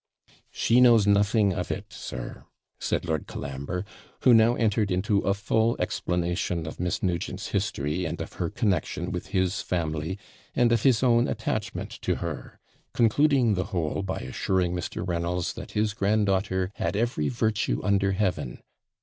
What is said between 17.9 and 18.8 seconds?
heaven.